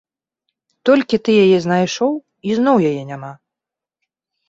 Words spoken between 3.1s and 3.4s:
няма.